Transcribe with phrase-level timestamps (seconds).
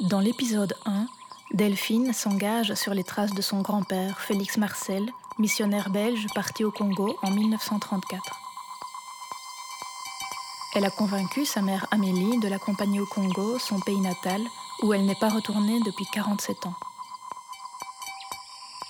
[0.00, 1.06] Dans l'épisode 1,
[1.52, 7.18] Delphine s'engage sur les traces de son grand-père, Félix Marcel, missionnaire belge parti au Congo
[7.22, 8.22] en 1934.
[10.74, 14.40] Elle a convaincu sa mère Amélie de l'accompagner au Congo, son pays natal,
[14.82, 16.74] où elle n'est pas retournée depuis 47 ans.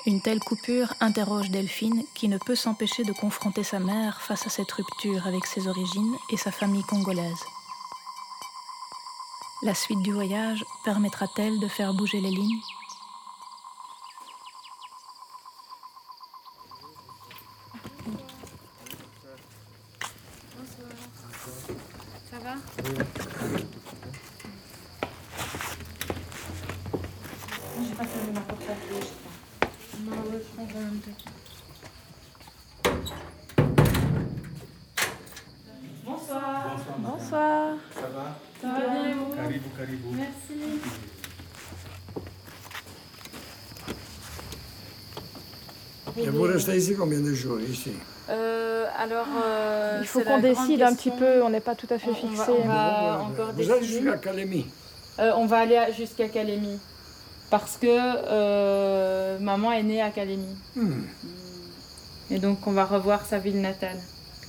[0.07, 4.51] Une telle coupure interroge Delphine qui ne peut s'empêcher de confronter sa mère face à
[4.51, 7.45] cette rupture avec ses origines et sa famille congolaise.
[9.63, 12.61] La suite du voyage permettra-t-elle de faire bouger les lignes
[22.31, 22.55] Ça va
[27.83, 30.17] J'ai pas servi ma porte à clé, je crois.
[30.17, 31.01] Non, ouais, je prends quand même
[36.05, 36.77] Bonsoir.
[36.99, 37.77] Bonsoir.
[37.95, 40.09] Ça va Ça va bien et vous Caribou, caribou.
[40.13, 40.81] Merci.
[46.17, 47.93] Et vous restez ici combien de jours ici
[48.29, 51.99] Euh, alors, euh, Il faut qu'on décide un petit peu, on n'est pas tout à
[51.99, 52.53] fait On- on va- fixé.
[52.65, 53.83] on va- encore Vous décider.
[53.83, 54.67] jusqu'à Calémie.
[55.19, 56.79] Euh, on va aller jusqu'à Calémie.
[57.51, 60.55] Parce que euh, maman est née à Calémie.
[60.77, 61.03] Hmm.
[62.31, 63.99] Et donc, on va revoir sa ville natale.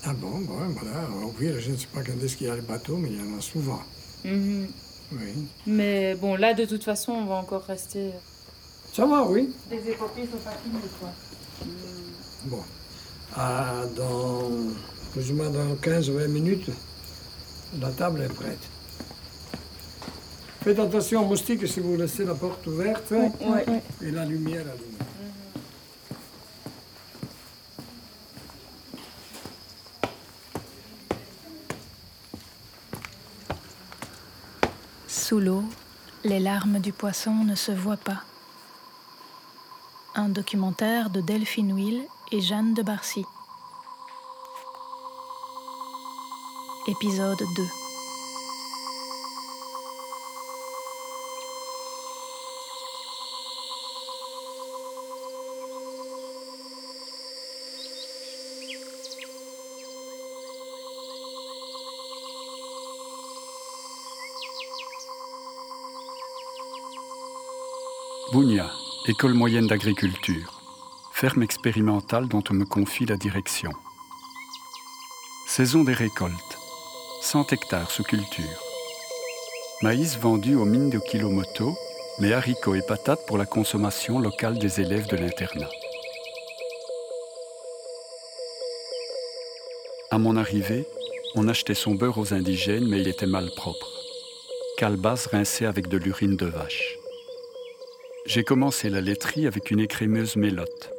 [0.06, 1.26] Ah bon, bon, voilà.
[1.26, 3.18] Au pire, je ne sais pas quand est-ce qu'il y a les bateaux, mais il
[3.18, 3.80] y en a souvent.
[4.24, 4.68] Mhm.
[5.14, 5.48] Oui.
[5.66, 8.12] Mais bon, là, de toute façon, on va encore rester.
[8.94, 9.52] Ça va, oui.
[9.72, 11.10] Les épopées sont pas finies, quoi.
[12.46, 12.64] Bon.
[13.36, 14.50] Ah, dans
[15.14, 16.70] plus ou moins dans 15 ou 20 minutes,
[17.80, 18.60] la table est prête.
[20.64, 23.12] Faites attention aux moustiques si vous laissez la porte ouverte
[24.02, 24.98] et la lumière allumée.
[35.08, 35.64] Sous l'eau,
[36.24, 38.24] les larmes du poisson ne se voient pas.
[40.14, 43.26] Un documentaire de Delphine Will et Jeanne de Barcy.
[46.88, 47.64] Épisode 2.
[68.32, 68.72] Bounia,
[69.08, 70.61] école moyenne d'agriculture,
[71.22, 73.70] ferme expérimentale dont on me confie la direction.
[75.46, 76.58] Saison des récoltes,
[77.22, 78.64] 100 hectares sous culture.
[79.84, 81.78] Maïs vendu aux mines de Kilomoto,
[82.18, 85.70] mais haricots et patates pour la consommation locale des élèves de l'internat.
[90.10, 90.88] À mon arrivée,
[91.36, 93.92] on achetait son beurre aux indigènes, mais il était mal propre.
[94.76, 96.98] Calebasse rincée avec de l'urine de vache.
[98.26, 100.92] J'ai commencé la laiterie avec une écrémeuse mélotte.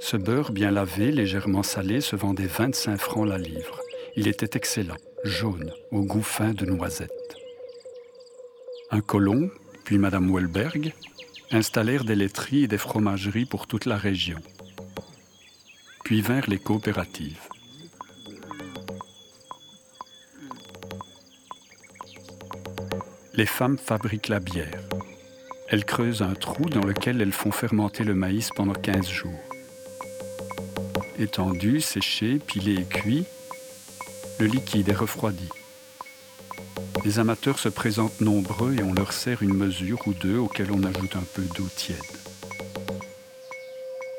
[0.00, 3.80] Ce beurre bien lavé, légèrement salé, se vendait 25 francs la livre.
[4.16, 7.10] Il était excellent, jaune, au goût fin de noisette.
[8.90, 9.50] Un colon,
[9.84, 10.94] puis Madame Welberg,
[11.50, 14.38] installèrent des laiteries et des fromageries pour toute la région.
[16.04, 17.40] Puis vinrent les coopératives.
[23.34, 24.88] Les femmes fabriquent la bière.
[25.68, 29.47] Elles creusent un trou dans lequel elles font fermenter le maïs pendant 15 jours.
[31.20, 33.24] Étendu, séché, pilé et cuit,
[34.38, 35.48] le liquide est refroidi.
[37.04, 40.84] Les amateurs se présentent nombreux et on leur sert une mesure ou deux auxquelles on
[40.84, 41.98] ajoute un peu d'eau tiède.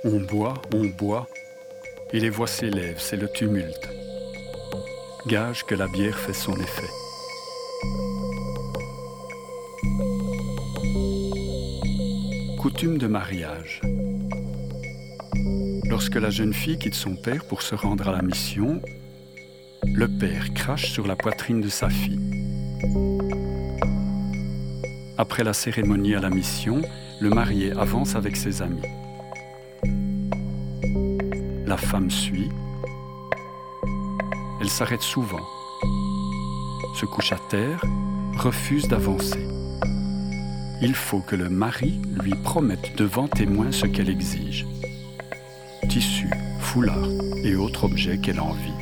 [0.03, 1.29] On boit, on boit,
[2.11, 3.87] et les voix s'élèvent, c'est le tumulte.
[5.25, 6.89] Gage que la bière fait son effet.
[12.57, 13.79] Coutume de mariage.
[15.99, 18.81] Lorsque la jeune fille quitte son père pour se rendre à la mission,
[19.83, 22.21] le père crache sur la poitrine de sa fille.
[25.17, 26.81] Après la cérémonie à la mission,
[27.19, 28.81] le marié avance avec ses amis.
[31.65, 32.47] La femme suit.
[34.61, 35.45] Elle s'arrête souvent,
[36.95, 37.83] se couche à terre,
[38.37, 39.45] refuse d'avancer.
[40.81, 44.65] Il faut que le mari lui promette devant témoin ce qu'elle exige.
[45.89, 47.09] Tissu, foulard
[47.43, 48.73] et autres objets qu'elle envie.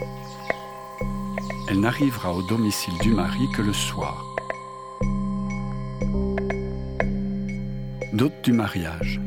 [1.70, 4.26] Elle n'arrivera au domicile du mari que le soir.
[8.12, 9.22] Dot du mariage.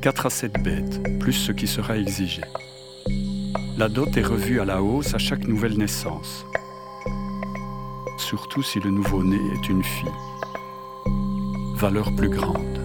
[0.00, 2.42] 4 à 7 bêtes, plus ce qui sera exigé.
[3.76, 6.46] La dot est revue à la hausse à chaque nouvelle naissance.
[8.16, 10.08] Surtout si le nouveau-né est une fille.
[11.76, 12.81] valeur plus grande.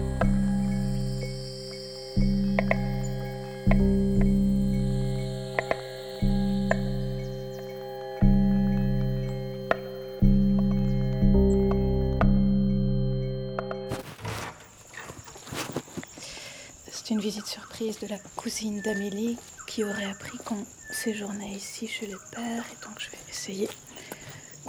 [18.00, 22.98] De la cousine d'Amélie qui aurait appris qu'on séjournait ici chez les pères et donc
[22.98, 23.68] je vais essayer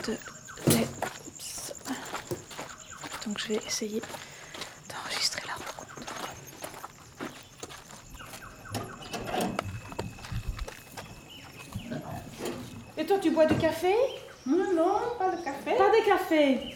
[0.08, 0.18] de
[0.68, 0.82] les...
[0.82, 1.74] Oups.
[3.26, 4.02] Donc je vais essayer
[4.90, 6.34] d'enregistrer la rencontre.
[12.98, 13.96] Et toi, tu bois du café?
[14.46, 15.76] Non, non, pas de café.
[15.78, 16.76] Pas de café.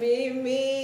[0.00, 0.81] Mimi,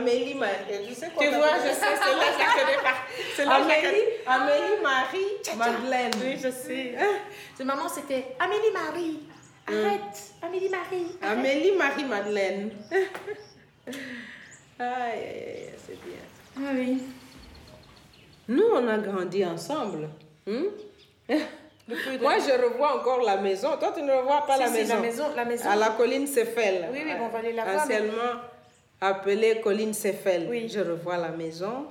[0.00, 2.96] Amélie Marie, je sais Tu vois, je sais, c'est là que je connais pas.
[3.36, 6.10] C'est là Amélie, Amélie Marie Madeleine.
[6.24, 6.94] Oui, je sais.
[7.54, 9.20] C'est maman, c'était Amélie Marie.
[9.66, 11.16] Arrête, Amélie Marie.
[11.22, 12.70] Amélie Marie Madeleine.
[13.86, 13.94] aïe,
[14.78, 16.22] aïe, aïe, c'est bien.
[16.56, 17.02] Ah oui.
[18.48, 20.08] Nous, on a grandi ensemble.
[20.46, 20.64] Hmm?
[21.28, 23.76] Moi, je revois encore la maison.
[23.78, 24.94] Toi, tu ne revois pas Si, la, si, maison.
[24.94, 25.24] la maison.
[25.36, 25.68] La maison.
[25.70, 26.88] À la colline Céphel.
[26.90, 28.49] Oui, oui, on va aller la voir, Anciennement
[29.00, 30.46] appelée colline Céphel.
[30.50, 30.68] Oui.
[30.68, 31.86] Je revois la maison.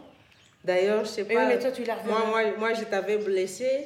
[0.63, 1.33] D'ailleurs, je sais pas.
[1.35, 2.03] oui, mais toi, tu l'as.
[2.05, 3.85] Moi, moi, moi, je t'avais blessé.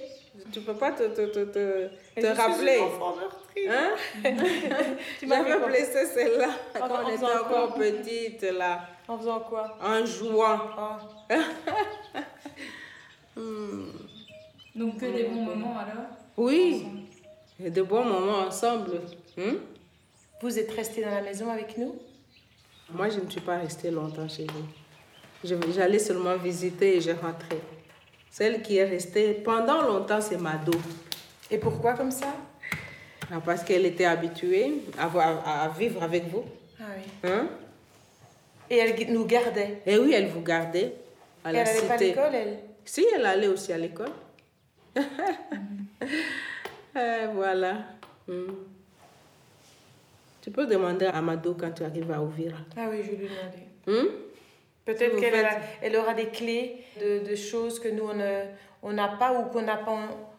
[0.51, 2.77] Tu peux pas te, te, te, te, te je suis rappeler.
[2.79, 2.89] une
[3.19, 3.69] meurtrie.
[3.69, 3.91] Hein?
[5.19, 5.67] Tu m'as fait J'avais quoi?
[5.67, 9.77] blessé celle-là En- quand en on était encore petite, là, En faisant quoi?
[9.79, 10.59] En jouant.
[10.75, 10.99] Ah.
[14.75, 16.07] Donc que des bons moments alors?
[16.35, 16.85] Oui,
[17.63, 19.01] et de bons moments ensemble.
[19.37, 19.57] Hmm?
[20.41, 21.95] Vous êtes resté dans la maison avec nous?
[22.93, 24.65] Moi, je ne suis pas restée longtemps chez vous.
[25.73, 27.59] J'allais seulement visiter et je rentrais.
[28.29, 30.73] Celle qui est restée pendant longtemps, c'est Mado.
[31.51, 32.27] Et pourquoi comme ça?
[33.31, 36.43] Ah, Parce qu'elle était habituée à, voir- à- à vivre avec vous.
[36.79, 37.29] Ah oui.
[37.29, 37.47] Hein?
[38.69, 39.81] Et elle nous gardait.
[39.85, 40.93] Et oui, elle vous gardait
[41.43, 42.59] à Et la elle n'allait pas à l'école, elle?
[42.85, 44.11] Si, elle allait aussi à l'école.
[46.95, 47.77] Euh, voilà.
[48.27, 48.51] Hmm.
[50.43, 52.57] Tu peux demander à Mado quand tu arrives à Ouvira.
[52.75, 53.63] Ah oui, je vais lui demander.
[53.87, 54.09] Hmm?
[54.83, 58.09] Peut-être qu'elle faites- a- elle aura des clés de, de choses que nous,
[58.83, 59.91] on n'a pas ou qu'on n'a pas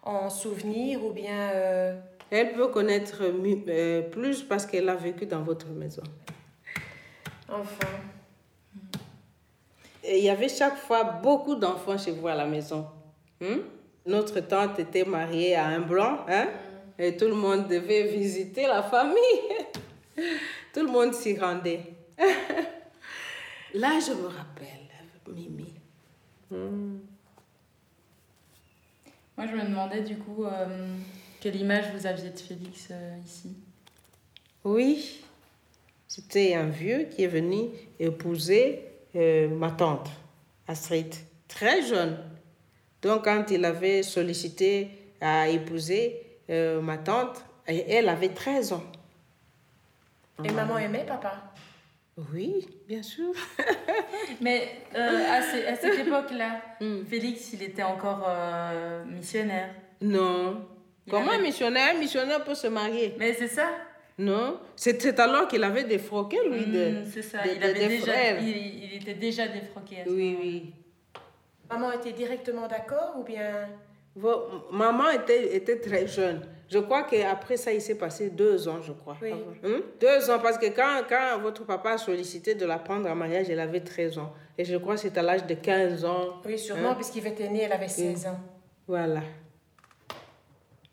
[0.05, 1.51] en, en souvenir ou bien...
[1.55, 1.97] euh,
[2.31, 6.03] Elle peut connaître euh, plus parce qu'elle a vécu dans votre maison.
[7.49, 7.89] enfin...
[10.06, 12.87] Et il y avait chaque fois beaucoup d'enfants chez vous à la maison.
[13.41, 13.61] Hmm?
[14.05, 16.49] Notre tante était mariée à un blanc, hein?
[16.99, 19.17] et tout le monde devait visiter la famille.
[20.72, 21.82] tout le monde s'y rendait.
[23.75, 24.88] Là, je me rappelle,
[25.28, 25.72] Mimi.
[26.50, 26.99] Hmm.
[29.37, 30.96] Moi je me demandais du coup euh,
[31.40, 33.55] quelle image vous aviez de Félix euh, ici?
[34.64, 35.20] Oui,
[36.08, 37.69] c'était un vieux qui est venu
[37.99, 38.82] épouser
[39.14, 40.08] euh, ma tante,
[40.67, 41.14] Astrid,
[41.46, 42.17] très jeune.
[43.02, 44.88] Donc, quand il avait sollicité
[45.20, 48.84] à épouser euh, ma tante, elle avait 13 ans.
[50.42, 51.34] Et maman aimait papa?
[52.32, 53.32] Oui, bien sûr.
[54.40, 56.60] Mais euh, à, ce- à cette époque-là,
[57.08, 59.70] Félix il était encore euh, missionnaire.
[60.00, 60.64] Non.
[61.06, 63.69] Il Comment un avait- missionnaire, un missionnaire peut se marier Mais c'est ça
[64.19, 64.58] Non.
[64.76, 67.74] C'est c'est alors qu'il avait défroqué, lui, de, Mm, C'est ça, de- il, de- avait
[67.74, 68.38] des déjà, frères.
[68.43, 70.00] il, il était déjà défroqué.
[70.00, 70.72] à ce Oui, oui.
[71.70, 73.69] Maman était directement d'accord ou bien...
[74.71, 76.43] Maman était, était très jeune.
[76.69, 79.17] Je crois qu'après ça, il s'est passé deux ans, je crois.
[79.21, 79.33] Oui.
[79.65, 79.81] Hein?
[80.01, 83.51] Deux ans, parce que quand, quand votre papa a sollicité de la prendre en mariage,
[83.51, 84.33] elle avait 13 ans.
[84.56, 86.41] Et je crois que c'est à l'âge de 15 ans.
[86.47, 86.94] Oui, sûrement, Hein?
[86.94, 88.39] puisqu'il était né, elle avait 16 ans.
[88.87, 89.21] Voilà.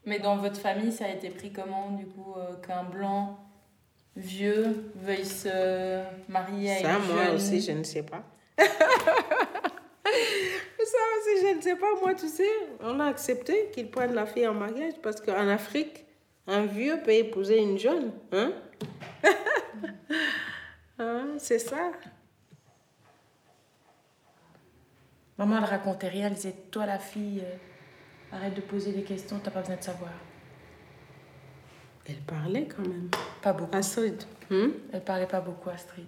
[0.06, 3.38] Mais dans votre famille, ça a été pris comment, du coup, euh, qu'un blanc
[4.16, 8.24] vieux veuille se marier à Ça, une moi jeune aussi, je ne sais pas.
[11.22, 11.88] aussi, je ne sais pas.
[12.01, 12.48] Moi, tu sais,
[12.82, 16.06] on a accepté qu'ils prennent la fille en mariage parce qu'en Afrique,
[16.48, 18.12] un vieux peut épouser une jeune.
[18.32, 18.51] Hein?
[21.00, 21.92] Hein, c'est ça.
[25.38, 29.40] Maman, elle racontait rien, elle disait, toi la fille, euh, arrête de poser des questions,
[29.44, 30.12] t'as pas besoin de savoir.
[32.08, 33.10] Elle parlait quand même.
[33.42, 33.75] Pas beaucoup.
[33.75, 34.24] Astrid.
[34.51, 34.70] Hmm?
[34.94, 36.06] Elle parlait pas beaucoup, Astrid.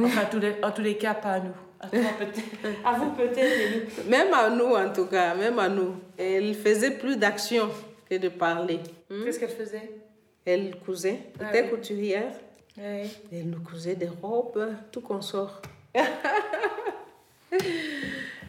[0.00, 1.54] Enfin, tous les- en tous les cas, pas à nous.
[1.82, 2.86] À toi peut-être.
[2.86, 4.06] À vous peut-être.
[4.08, 5.96] Même à nous, en tout cas, même à nous.
[6.16, 7.68] Elle faisait plus d'action
[8.08, 8.78] que de parler.
[9.10, 9.24] Hmm?
[9.24, 9.90] Qu'est-ce qu'elle faisait?
[10.44, 11.18] Elle cousait.
[11.40, 11.70] Elle Ah était oui.
[11.70, 12.32] couturière.
[12.78, 13.10] Oui.
[13.32, 15.60] Elle nous cousait des robes, tout consort.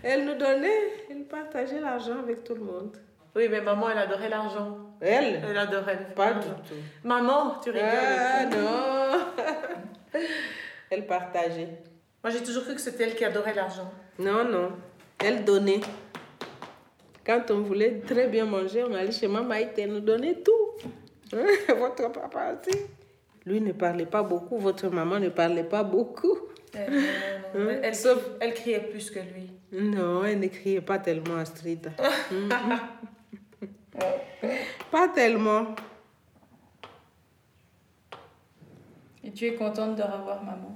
[0.04, 2.96] elle nous donnait, elle partageait l'argent avec tout le monde.
[3.36, 4.78] Oui, mais maman, elle adorait l'argent.
[5.02, 5.42] Elle?
[5.50, 6.08] Elle adorait.
[6.16, 6.76] Pas du tout.
[7.04, 7.90] Maman, tu rigoles.
[7.90, 9.20] Ah non
[10.92, 11.70] Elle partageait.
[12.24, 13.92] Moi, j'ai toujours cru que c'était elle qui adorait l'argent.
[14.18, 14.72] Non, non.
[15.20, 15.82] Elle donnait.
[17.26, 20.88] Quand on voulait très bien manger, on allait chez Maman elle nous donnait tout.
[21.36, 21.46] Hein,
[21.80, 22.78] Votre papa aussi.
[23.46, 26.38] Lui ne parlait pas beaucoup, votre maman ne parlait pas beaucoup.
[26.74, 27.70] Elle, non, non, non.
[27.72, 29.52] Hein, Elle- sauf- elle criait plus que lui.
[29.74, 31.92] Non, elle ne criait pas tellement Astrid.
[34.92, 35.76] Pas tellement.
[39.24, 40.76] Et tu es contente de revoir maman?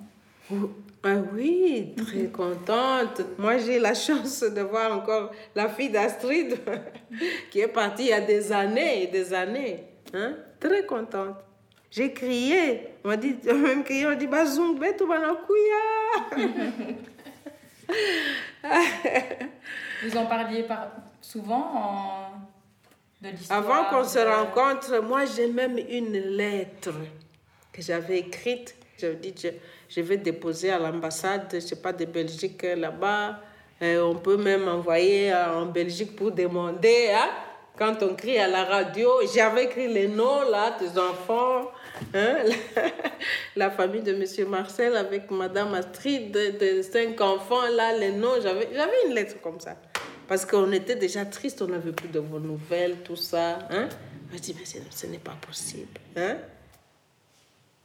[1.09, 3.21] Ah oui, très contente.
[3.37, 6.59] Moi, j'ai la chance de voir encore la fille d'Astrid
[7.49, 9.85] qui est partie il y a des années et des années.
[10.13, 10.35] Hein?
[10.59, 11.37] Très contente.
[11.89, 12.89] J'ai crié.
[13.05, 15.85] On m'a dit, on m'a même crié, on dit, Bazung, betu banakuya.
[20.03, 20.91] Vous en parliez par...
[21.21, 22.31] souvent en...
[23.21, 26.91] de l'histoire Avant qu'on se rencontre, moi, j'ai même une lettre
[27.71, 28.75] que j'avais écrite.
[28.99, 29.49] Je dit, je,
[29.89, 33.39] je vais déposer à l'ambassade, je sais pas, de Belgique là-bas.
[33.81, 37.29] Euh, on peut même envoyer euh, en Belgique pour demander, hein,
[37.77, 39.09] quand on crie à la radio.
[39.33, 41.69] J'avais écrit les noms, là, des enfants.
[42.15, 42.37] hein,
[43.55, 48.41] la famille de Monsieur Marcel avec Madame Astrid, de, cinq enfants, là, les noms.
[48.41, 49.75] J'avais j'avais une lettre comme ça.
[50.27, 53.59] Parce qu'on était déjà triste, on n'avait plus de vos nouvelles, tout ça.
[53.69, 53.87] Hein?
[54.33, 55.99] Je dis, mais ce, ce n'est pas possible.
[56.15, 56.37] Hein?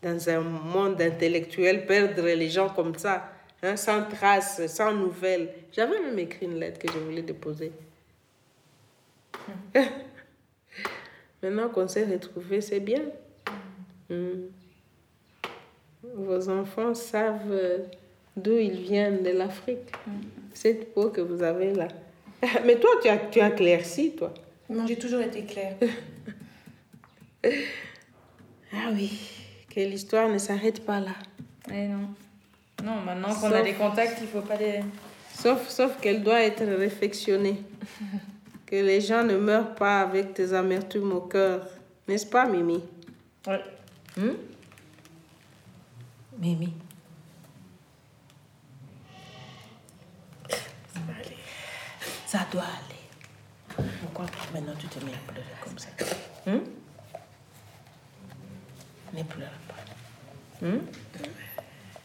[0.02, 3.30] Dans un monde intellectuel, perdre les gens comme ça,
[3.62, 5.50] hein, sans traces, sans nouvelles.
[5.72, 7.70] J'avais même écrit une lettre que je voulais déposer.
[11.42, 13.02] Maintenant qu'on s'est retrouvés, c'est bien.
[14.10, 14.48] Hmm.
[16.02, 17.86] Vos enfants savent
[18.36, 19.92] d'où ils viennent, de l'Afrique.
[20.52, 21.88] Cette peau que vous avez là.
[22.64, 24.32] Mais toi, tu as, tu as éclairci, toi.
[24.68, 25.76] Non, j'ai toujours été claire.
[28.74, 29.41] Ah oui,
[29.72, 31.14] que l'histoire ne s'arrête pas là.
[31.70, 32.08] Eh non.
[32.84, 34.80] Non, maintenant qu'on a des contacts, il faut pas les...
[35.32, 37.62] Sauf, sauf qu'elle doit être réflexionnée.
[38.66, 41.66] que les gens ne meurent pas avec des amertumes au cœur.
[42.06, 42.82] N'est-ce pas, Mimi?
[43.46, 43.62] Ouais.
[44.16, 44.34] Hmm?
[46.38, 46.74] Mimi.
[50.50, 51.36] Ça va aller.
[52.26, 53.88] Ça doit aller.
[54.02, 55.88] Pourquoi maintenant tu te mets à pleurer comme ça?
[56.46, 56.60] Hmm?
[59.14, 59.61] Ne pleure
[60.62, 60.78] Hmm?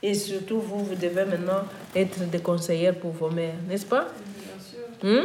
[0.03, 1.63] Et surtout, vous, vous devez maintenant
[1.95, 4.07] être des conseillères pour vos mères, n'est-ce pas?
[5.03, 5.19] Hmm?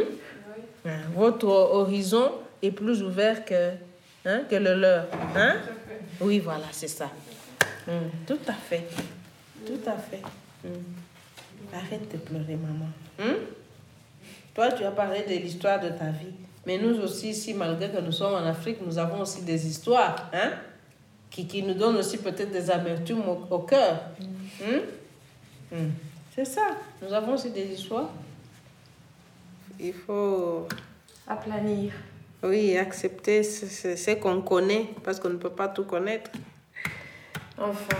[0.85, 3.71] Hein, Votre horizon est plus ouvert que,
[4.25, 5.05] hein, que le leur.
[5.35, 5.55] Hein?
[6.21, 7.09] Oui, voilà, c'est ça.
[7.87, 8.83] Hmm, Tout à fait.
[9.65, 10.21] Tout à fait.
[11.73, 13.33] Arrête de pleurer, maman.
[14.53, 16.33] Toi, tu as parlé de l'histoire de ta vie.
[16.65, 20.29] Mais nous aussi, ici, malgré que nous sommes en Afrique, nous avons aussi des histoires
[20.33, 20.51] hein?
[21.33, 23.99] Qui, qui nous donnent aussi peut-être des amertumes au, au cœur.
[24.61, 25.75] Hmm?
[25.75, 25.89] Hmm.
[26.35, 26.67] C'est ça.
[27.01, 28.09] Nous avons aussi des histoires.
[29.79, 30.67] Il faut,
[31.27, 31.91] Aplanir.
[32.43, 36.29] oui, accepter ce, ce- ce qu'on connaît parce qu'on ne peut pas tout connaître.
[37.57, 37.97] Enfin.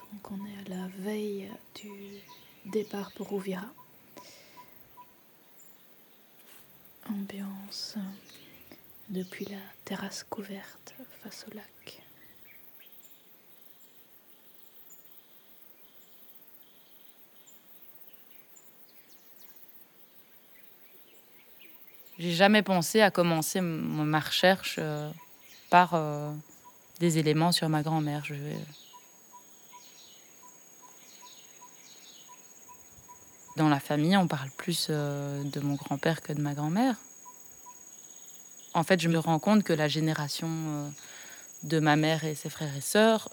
[0.00, 1.90] Donc on est à la veille du
[2.64, 3.66] départ pour Ouvira.
[7.10, 7.96] Ambiance
[9.10, 12.02] depuis la terrasse couverte face au lac.
[22.18, 25.10] J'ai jamais pensé à commencer ma recherche euh,
[25.68, 26.32] par euh,
[27.00, 28.24] des éléments sur ma grand-mère.
[28.24, 28.34] Je
[33.56, 36.96] Dans la famille, on parle plus euh, de mon grand-père que de ma grand-mère.
[38.74, 40.88] En fait, je me rends compte que la génération euh,
[41.62, 43.30] de ma mère et ses frères et sœurs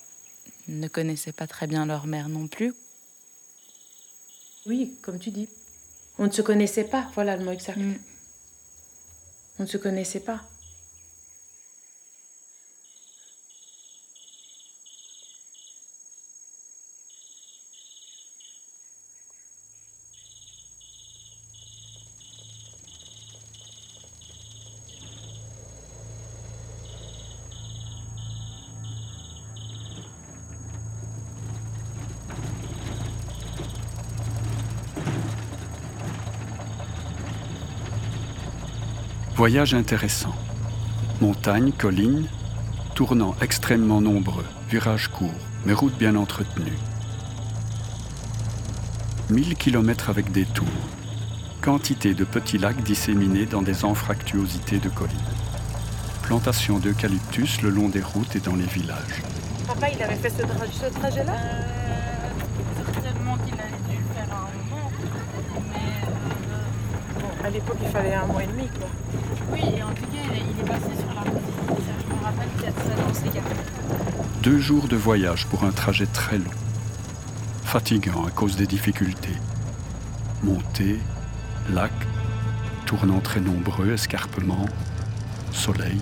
[0.67, 2.73] ne connaissaient pas très bien leur mère non plus.
[4.67, 5.49] Oui, comme tu dis.
[6.19, 7.77] On ne se connaissait pas, voilà le mot exact.
[7.77, 7.95] Mm.
[9.57, 10.41] On ne se connaissait pas.
[39.41, 40.35] Voyage intéressant.
[41.19, 42.27] Montagnes, collines,
[42.93, 45.33] tournants extrêmement nombreux, virages courts,
[45.65, 46.77] mais routes bien entretenues.
[49.31, 50.67] 1000 km avec des tours.
[51.59, 55.17] Quantité de petits lacs disséminés dans des anfractuosités de collines.
[56.21, 59.23] Plantation d'eucalyptus le long des routes et dans les villages.
[59.65, 61.33] Papa, il avait fait ce, tra- ce trajet-là?
[61.33, 62.29] Euh,
[62.93, 64.91] certainement qu'il a dû le faire à un moment.
[65.73, 68.87] Mais euh, Bon, À l'époque, il fallait un mois et demi, quoi.
[69.63, 71.41] Oui, et en tout cas, il est, il est passé sur la route.
[71.67, 74.41] Ça, Je me rappelle qu'il y a de ça dans ses cartes.
[74.43, 76.51] Deux jours de voyage pour un trajet très long.
[77.63, 79.37] Fatigant à cause des difficultés.
[80.43, 80.99] Montée,
[81.69, 81.91] lac,
[82.85, 84.65] tournants très nombreux, escarpements,
[85.51, 86.01] soleil.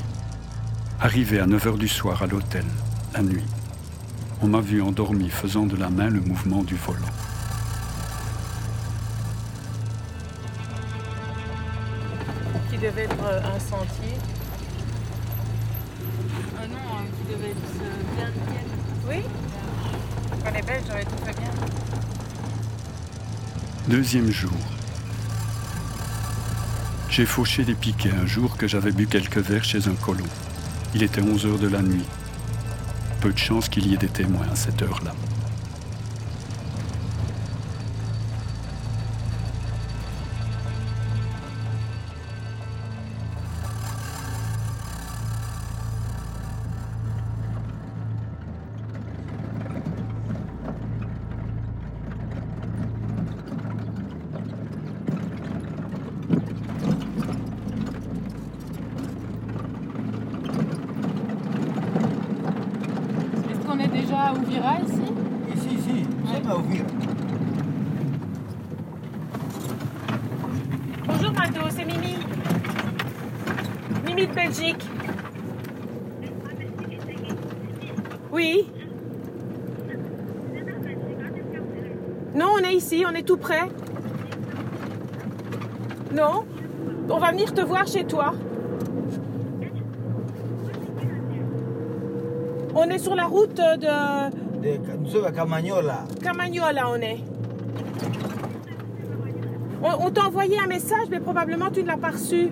[1.02, 2.66] Arrivé à 9h du soir à l'hôtel,
[3.14, 3.46] la nuit.
[4.42, 7.00] On m'a vu endormi faisant de la main le mouvement du volant.
[12.70, 14.16] Qui devait être un sentier.
[16.58, 18.66] Ah non, euh, qui devait être euh, bien nickel.
[19.08, 19.24] Oui
[20.44, 21.52] Quand les Belges auraient tout fait bien.
[23.88, 24.52] Deuxième jour.
[27.10, 30.26] J'ai fauché des piquets un jour que j'avais bu quelques verres chez un colon.
[30.96, 32.06] Il était 11 heures de la nuit.
[33.22, 35.14] Peu de chance qu'il y ait des témoins à cette heure-là.
[87.40, 88.34] Venir te voir chez toi.
[92.76, 94.30] On est sur la route de
[94.62, 96.04] De, nous sommes à Camagnola.
[96.22, 97.20] Camagnola, on est.
[99.82, 102.50] On, on t'a envoyé un message, mais probablement tu ne l'as pas reçu.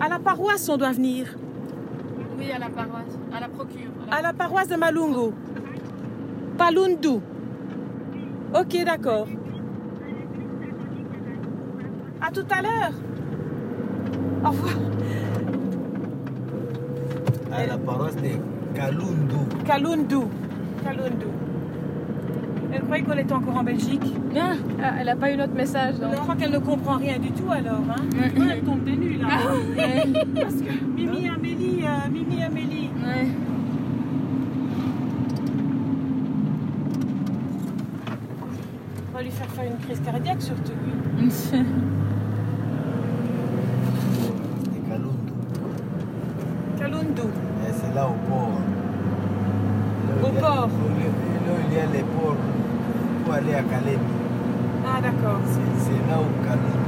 [0.00, 1.36] À la paroisse, on doit venir.
[2.36, 3.90] Oui, à la paroisse, à la procure.
[4.10, 5.32] À la paroisse de Malungu.
[6.58, 7.20] Palundu.
[8.54, 9.28] Ok, d'accord.
[12.24, 12.92] À tout à l'heure.
[14.44, 14.74] Au revoir.
[17.52, 18.30] À la paroisse de
[18.74, 19.36] Kalundu.
[19.64, 20.16] Kalundu.
[20.84, 21.26] Kalundu.
[22.74, 24.14] Elle croyait qu'on était encore en Belgique.
[24.34, 24.54] Ah,
[24.98, 25.96] elle n'a pas eu notre message.
[26.00, 27.80] Je crois qu'elle ne comprend rien du tout alors.
[27.90, 29.28] Hein Ouais, elle tombe des nues là.
[30.40, 32.90] Parce que Mimi Amélie, euh, Mimi Amélie.
[33.04, 33.28] Ouais.
[39.10, 40.72] On va lui faire faire une crise cardiaque surtout.
[44.72, 45.32] De Kalundu.
[46.78, 47.28] Kalundu.
[47.68, 48.50] Et c'est là au port.
[50.08, 50.54] Là où Au il y a- port.
[50.54, 52.36] Là où là où il y a les ports
[53.24, 53.98] pour aller à Calais.
[54.86, 55.40] Ah d'accord.
[55.44, 56.78] C'est c'est là où Kalundu.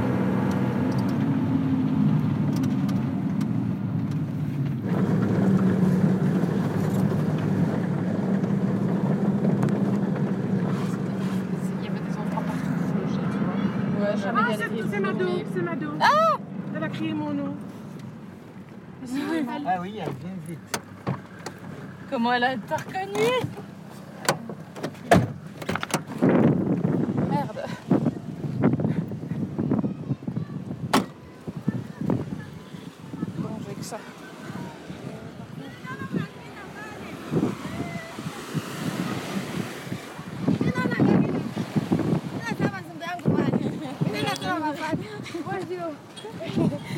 [11.79, 12.75] Il y avait des endroits partout
[13.11, 13.39] tu
[13.99, 14.09] vois.
[14.09, 14.99] Ouais, jamais Ah, y c'est
[15.61, 15.87] Mado.
[15.99, 16.37] Ah
[16.75, 17.55] Elle a crié mon nom.
[19.67, 20.79] Ah oui, elle vient vite.
[22.09, 22.73] Comment elle a été
[27.29, 27.65] Merde.
[33.37, 33.97] Bon, j'ai que ça.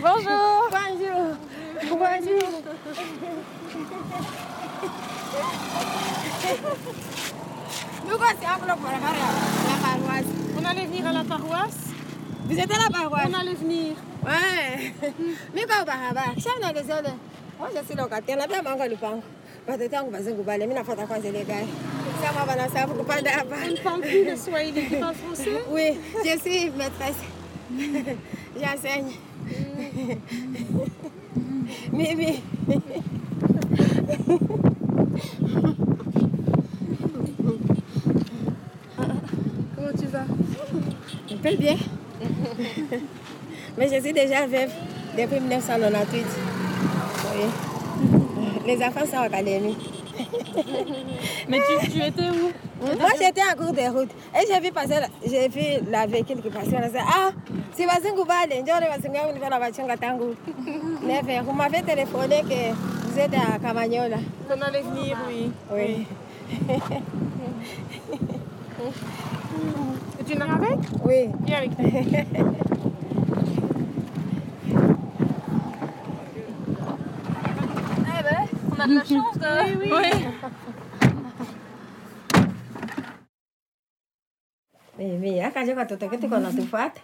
[0.01, 1.37] Bonjour Bonjour.
[1.89, 2.63] Bonjour.
[8.07, 10.25] Nous quoi, c'est encore pour la paroisse.
[10.57, 11.89] On allait venir à la paroisse.
[12.45, 13.95] Vous êtes à la paroisse On allait venir.
[14.25, 14.93] Ouais.
[15.53, 15.83] Mais quoi,
[16.67, 16.67] barabara?
[16.67, 17.15] Shana les autres.
[17.59, 18.37] Moi, je suis locataire.
[18.37, 19.21] La bien manga le pan.
[19.67, 21.67] Watoto wangu wazungu bale, mimi nafuata kwanza ile gari.
[22.21, 23.55] Sasa bana sababu kupanda hapa.
[23.65, 25.59] On ne parle plus le swahili, tu parles français?
[25.71, 27.23] Oui, je suis maîtresse.
[28.59, 29.11] J'enseigne.
[31.91, 32.41] Mimi.
[39.75, 40.25] Comment tu vas?
[41.31, 41.75] On peut bien.
[43.77, 44.71] Mais je suis déjà veuve
[45.17, 46.46] depuis 1998.
[47.37, 47.47] Oui.
[48.67, 49.77] Les enfants sont à l'académie.
[51.47, 52.51] Mais tu, tu étais où?
[52.81, 54.09] Moi, j'étais en cours de route.
[54.35, 56.75] Et j'ai vu passer, la- j'ai vu la véhicule qui passait.
[56.75, 57.31] On a dit, ah,
[59.49, 60.35] la voiture Katangu.
[61.03, 62.73] Mais vous m'avez téléphoné que
[63.07, 64.17] vous êtes à Camagnola.
[64.49, 65.51] On allait venir, oui.
[65.73, 66.05] Oui.
[70.27, 70.79] Tu viens avec?
[71.05, 71.29] Oui.
[71.45, 71.71] Viens avec
[78.87, 79.47] a de la chance de...
[79.85, 80.11] Oui, oui.
[84.97, 87.01] Mimi, akaja katoto ketu kona tufata.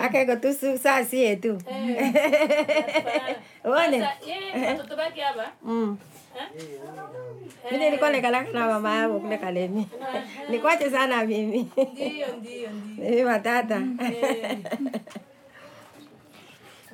[0.00, 1.58] Akego tusu saa si yetu.
[3.64, 4.08] one
[5.64, 5.98] Mm.
[7.70, 9.88] Mimi nilikuwa nikalala na mama yangu kule Kalemi.
[10.50, 11.70] Nikwache sana mimi.
[11.92, 12.70] Ndio, ndio, ndio.
[13.10, 13.82] Mimi matata.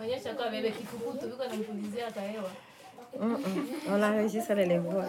[0.00, 2.07] Onyesha tu bebe kikukutu viko nampulizia.
[2.16, 2.69] Mm, mm.
[3.18, 5.05] On enregistre les voix.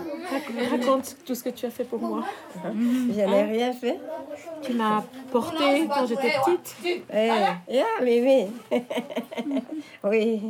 [0.69, 2.23] Raconte tout ce que tu as fait pour moi.
[2.65, 3.99] Je n'ai rien fait.
[4.61, 6.75] Tu m'as portée quand j'étais petite?
[7.13, 7.27] Eh,
[7.69, 8.47] yeah, Mimi.
[10.03, 10.41] oui.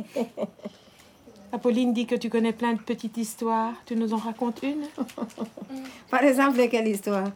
[1.52, 3.74] Apolline dit que tu connais plein de petites histoires.
[3.84, 4.84] Tu nous en racontes une?
[6.10, 7.28] Par exemple, quelle histoire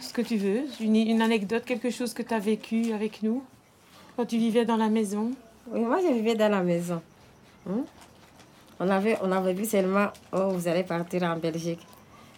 [0.00, 0.60] Ce que tu veux.
[0.80, 3.42] Une, une anecdote, quelque chose que tu as vécu avec nous
[4.16, 5.30] quand tu vivais dans la maison.
[5.70, 7.00] Oui, moi, je vivais dans la maison.
[7.64, 7.80] Hmm?
[8.84, 11.78] On, avait, on avait vu seulement, oh, vous allez partir en Belgique.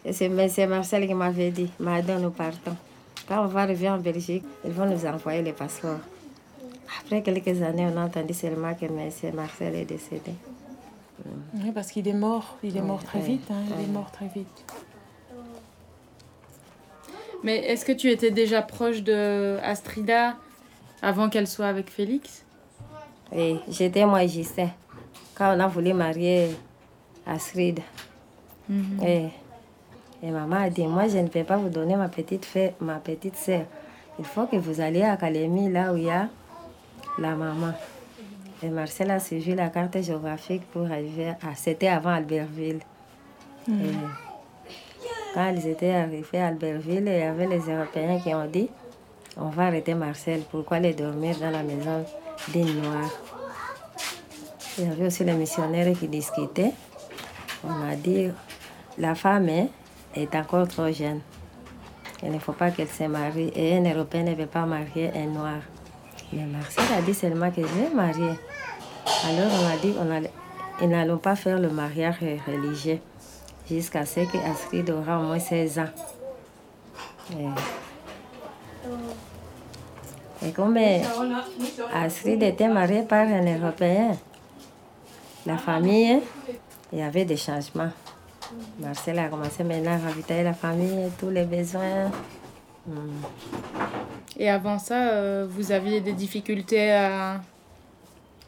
[0.05, 0.29] Et c'est
[0.67, 2.77] Marcel qui m'avait dit, Madame, nous partons.
[3.27, 6.01] Quand on va arriver en Belgique, ils vont nous envoyer les passeports.
[7.01, 9.11] Après quelques années, on a entendu seulement que M.
[9.35, 10.35] Marcel est décédé.
[11.55, 12.59] Oui, parce qu'il est mort.
[12.63, 13.49] Il est mort très vite.
[13.51, 14.65] hein, Il est mort très vite.
[17.43, 20.37] Mais est-ce que tu étais déjà proche de Astrida
[21.01, 22.45] avant qu'elle soit avec Félix?
[23.35, 24.69] Et j'étais moi Justin.
[25.35, 26.57] Quand on a voulu marier
[27.27, 27.81] Astrid,
[29.03, 29.27] et,
[30.23, 32.95] et maman a dit, moi je ne peux pas vous donner ma petite, fille, ma
[32.95, 33.65] petite sœur.
[34.19, 36.29] Il faut que vous alliez à Calémie, là où il y a
[37.19, 37.73] la maman.
[38.63, 41.55] Et Marcel a suivi la carte géographique pour arriver à...
[41.57, 42.81] C'était avant Albertville.
[43.69, 43.73] Et
[45.35, 48.71] quand ils étaient arrivés à Albertville, il y avait les Européens qui ont dit,
[49.37, 52.05] on va arrêter Marcel, pourquoi aller dormir dans la maison
[52.53, 53.11] d'une noire?
[54.79, 56.73] Il y avait aussi les missionnaires qui discutaient.
[57.63, 58.29] On a dit,
[58.99, 59.67] la femme hein,
[60.15, 61.21] est encore trop jeune.
[62.23, 63.53] Il ne faut pas qu'elle se marie.
[63.55, 65.59] Et un Européen ne veut pas marier un noir.
[66.33, 68.33] Mais Marcel a dit seulement que je vais marier.
[69.27, 70.09] Alors on a dit, on
[70.83, 72.99] ils n'allons pas faire le mariage religieux
[73.71, 75.89] jusqu'à ce qu'Astrid aura au moins 16 ans.
[80.43, 80.99] Et, comme euh,
[81.95, 84.17] Astrid était mariée par un Européen,
[85.47, 86.21] la famille,
[86.93, 87.91] il y avait des changements.
[88.79, 92.11] Marcel a commencé maintenant à ravitailler la famille, tous les besoins.
[92.87, 93.23] Hmm.
[94.39, 97.41] Et avant ça, euh, vous aviez des difficultés à,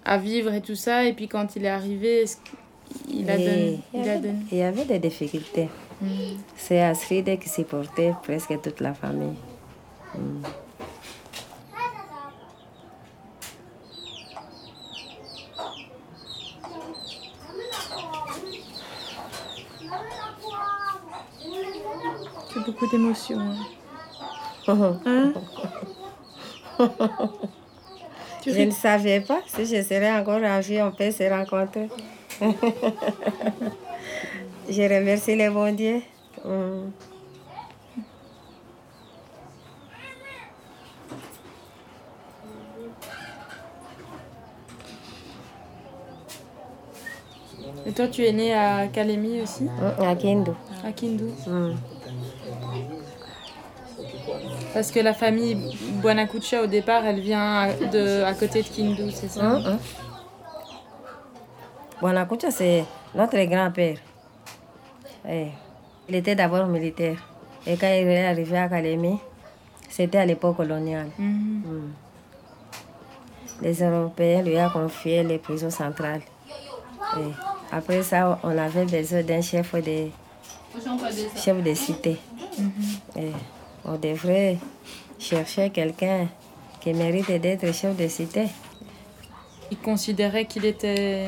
[0.04, 1.04] à vivre et tout ça.
[1.04, 2.24] Et puis quand il est arrivé,
[3.08, 4.38] qu'il a donné, il, y il a avait, donné?
[4.52, 5.68] il y avait des difficultés.
[6.56, 9.36] C'est Astrid qui supportait presque toute la famille.
[10.14, 10.42] Hmm.
[24.68, 25.32] Hein?
[28.46, 31.88] Je ne savais pas si je serais encore en vie, on peut se rencontrer.
[34.68, 36.02] je remercie le bon Dieu.
[47.86, 49.68] Et toi, tu es né à Kalemi aussi?
[50.00, 50.50] À Kindu.
[50.84, 51.74] À Kindu Hmm.
[54.76, 55.54] Parce que la famille
[56.02, 59.78] Buanakucha, au départ, elle vient à- de, à côté de Kindu, c'est ça Hmm, hmm.
[62.02, 62.84] Bonakucha, c'est
[63.14, 63.96] notre grand-père.
[65.26, 65.46] Eh,
[66.10, 67.16] Il était d'abord militaire.
[67.66, 69.18] Et quand il est arrivé à Kalemi,
[69.88, 71.08] c'était à l'époque coloniale.
[71.18, 71.62] Mhm.
[71.64, 71.92] Hmm.
[73.62, 76.20] Les Européens lui ont confié les prisons centrales.
[77.18, 77.30] Et
[77.72, 80.10] après ça, on avait besoin d'un chef de,
[81.34, 82.18] chef de cité.
[83.16, 83.32] Et
[83.86, 84.58] on devrait
[85.18, 86.28] chercher quelqu'un
[86.80, 88.48] qui mérite d'être chef de cité.
[89.70, 91.26] Il considérait qu'il était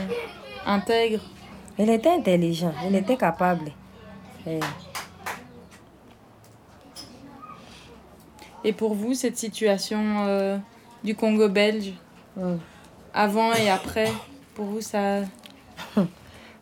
[0.66, 1.20] intègre.
[1.78, 3.70] Il était intelligent, il était capable.
[4.46, 4.60] Et
[8.64, 10.58] Et pour vous, cette situation euh,
[11.04, 11.94] du Congo belge
[12.38, 12.58] Mm.
[13.12, 14.12] Avant et après
[14.54, 15.22] Pour vous, ça.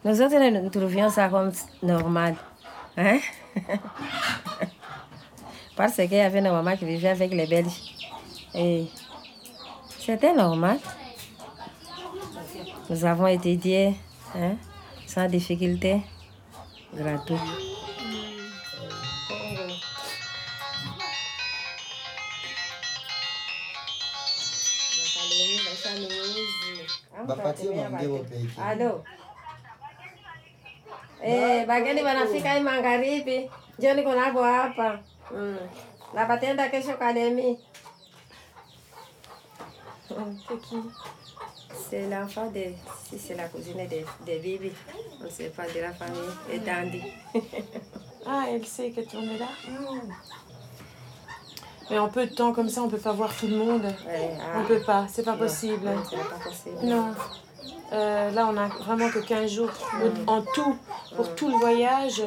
[0.04, 2.36] Nous autres, nous trouvions ça comme normal.
[2.96, 3.18] Hein?
[5.76, 7.94] Parce qu'il y avait une maman qui vivait avec les Belges.
[8.54, 8.86] Et
[9.98, 10.78] c'était normal.
[12.88, 13.94] Nous avons étudié
[14.34, 14.54] hein,
[15.06, 16.00] sans difficulté,
[16.94, 17.36] gratuit.
[27.26, 27.68] Bapatie.
[28.62, 29.04] Alo.
[31.22, 33.50] Eh, bageni wanafika hii magharibi.
[33.78, 34.98] Njoo niko nako hapa.
[35.32, 35.56] Mm.
[36.14, 37.58] Na batenda kesho Kalemi.
[40.10, 40.36] Mm.
[41.90, 42.64] C'est l'enfant de...
[43.08, 44.72] Si c'est la cousine de, de Bibi.
[45.20, 46.20] On ne sait pas de la famille.
[46.52, 47.02] Et Dandy.
[48.28, 49.46] Ah, elle sait que tu es là
[51.88, 53.84] Mais en peu de temps comme ça, on peut pas voir tout le monde.
[53.84, 54.58] Ouais, ah.
[54.58, 55.84] On peut pas, c'est pas Non, possible.
[55.86, 56.76] non, c'est pas possible.
[56.82, 57.14] Non.
[57.92, 59.70] Euh, là, on a vraiment que 15 jours
[60.02, 60.76] au- en tout
[61.14, 62.20] pour tout le voyage.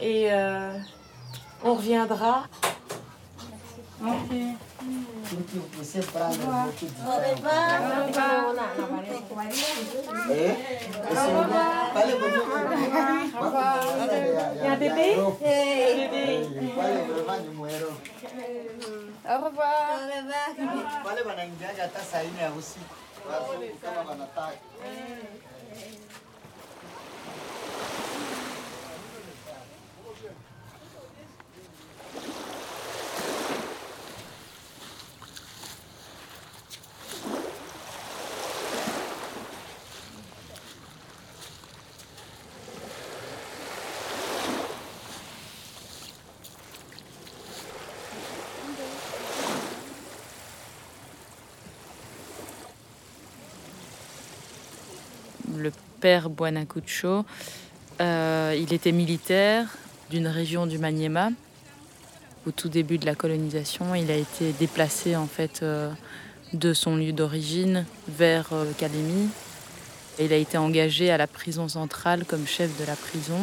[0.00, 0.76] Et euh,
[1.64, 2.46] on reviendra.
[11.94, 12.12] Pale
[14.56, 15.16] Il y a un bébé.
[19.26, 19.98] Au revoir.
[21.04, 22.94] Pale wanaingiaga hata saa nne ya usiku.
[23.28, 24.58] Wazungu kama wanataka.
[55.64, 55.70] le
[56.04, 57.24] père Buanacucho,
[58.02, 59.68] euh, il était militaire
[60.10, 61.30] d'une région du Maniema.
[62.46, 65.90] Au tout début de la colonisation, il a été déplacé en fait euh,
[66.52, 69.30] de son lieu d'origine vers euh, Kalemi.
[70.18, 73.40] Et il a été engagé à la prison centrale comme chef de la prison.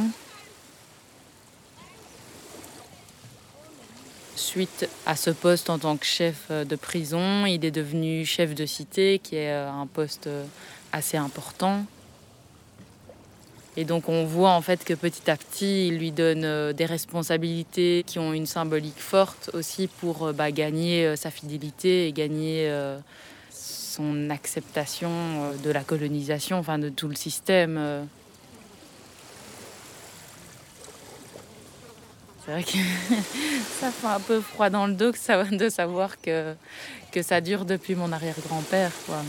[4.35, 8.53] Suite à ce poste en tant que chef euh, de prison, il est devenu chef
[8.53, 10.29] de cité, qui est un poste
[10.91, 11.87] assez important.
[13.77, 16.85] Et donc on voit en fait que petit à petit, il lui donne euh, des
[16.85, 22.11] responsabilités qui ont une symbolique forte aussi pour euh, bah, gagner euh, sa fidélité et
[22.11, 22.69] gagner
[23.49, 28.07] son acceptation de la colonisation, enfin de tout le système.
[32.45, 32.69] C'est vrai que
[33.79, 36.55] ça fait un peu froid dans le dos de savoir que,
[37.11, 38.91] que ça dure depuis mon arrière-grand-père.
[39.05, 39.23] quoi.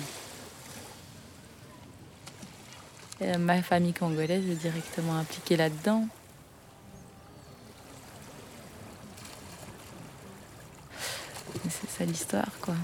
[3.11, 6.06] Et ma famille congolaise est directement impliquée là-dedans.
[11.68, 12.74] C'est ça l'histoire, quoi.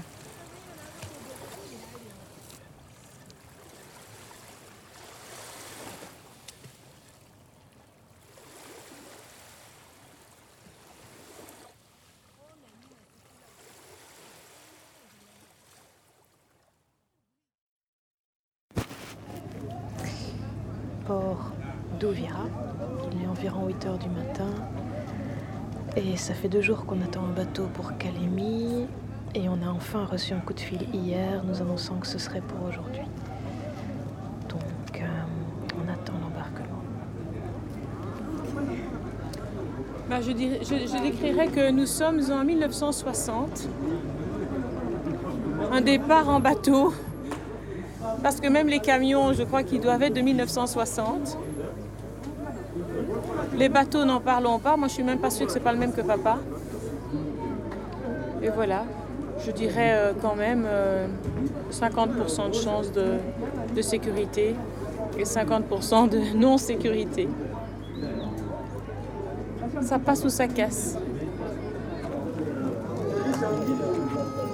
[21.07, 21.51] Port
[21.99, 22.45] d'Ouvira.
[23.11, 24.49] Il est environ 8 heures du matin.
[25.95, 28.85] Et ça fait deux jours qu'on attend un bateau pour Kalemi.
[29.33, 32.41] Et on a enfin reçu un coup de fil hier nous annonçant que ce serait
[32.41, 33.03] pour aujourd'hui.
[34.49, 35.05] Donc, euh,
[35.77, 36.81] on attend l'embarquement.
[40.09, 43.69] Bah, je, dirais- je décrirais que nous sommes en 1960.
[45.71, 46.93] Un départ en bateau.
[48.23, 51.37] Parce que même les camions, je crois qu'ils doivent être de 1960.
[53.57, 54.77] Les bateaux, n'en parlons pas.
[54.77, 56.37] Moi, je suis même pas sûre que c'est pas le même que papa.
[58.41, 58.83] Et voilà.
[59.45, 61.07] Je dirais euh, quand même euh,
[61.71, 63.13] 50% de chance de,
[63.75, 64.55] de sécurité
[65.17, 67.29] et 50% de non-sécurité.
[69.81, 70.97] Ça passe ou ça casse.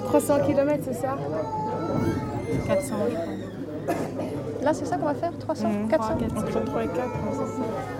[0.06, 1.16] 300 km, c'est ça?
[2.66, 4.24] 400, je crois.
[4.62, 5.32] Là, c'est ça qu'on va faire?
[5.38, 6.96] 300 400 Entre 3 et 4,
[7.32, 7.95] c'est ça.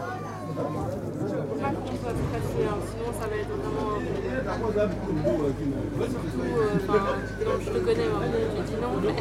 [2.17, 4.01] Hein, sinon ça va être vraiment.
[6.09, 7.01] Surtout, euh, enfin,
[7.45, 9.15] comme je te connais, Marie, j'ai dit non, mais.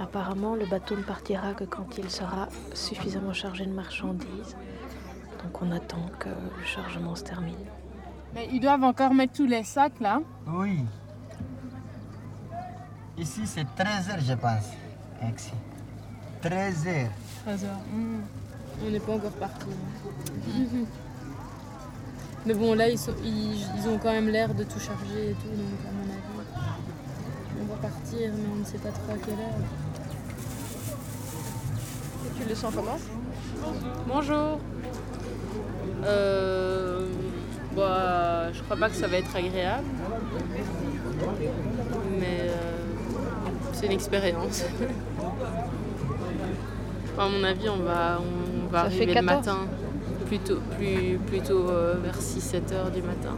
[0.00, 4.56] Apparemment, le bateau ne partira que quand il sera suffisamment chargé de marchandises.
[5.42, 7.66] Donc on attend que le chargement se termine.
[8.34, 10.20] Mais ils doivent encore mettre tous les sacs là.
[10.46, 10.84] Oui.
[13.18, 14.70] Ici, c'est 13 heures, je pense.
[15.36, 15.52] Ici.
[16.40, 17.10] 13 heures.
[17.44, 17.80] 13 heures.
[18.84, 19.66] On n'est pas encore parti.
[22.46, 25.34] Mais bon, là, ils, sont- ils, ils ont quand même l'air de tout charger et
[25.34, 26.20] tout, donc à mon avis,
[27.60, 29.60] on va partir, mais on ne sait pas trop à quelle heure.
[32.36, 32.98] Tu le sens comment
[34.08, 34.58] Bonjour.
[36.04, 37.06] Euh,
[37.76, 39.86] bah, je crois pas que ça va être agréable,
[42.18, 42.56] mais euh,
[43.72, 44.64] c'est une expérience.
[47.22, 49.36] à mon avis, on va, on va Ça fait arriver le 14.
[49.36, 49.58] matin,
[50.26, 53.36] plutôt, plus, plutôt euh, vers 6-7 heures du matin.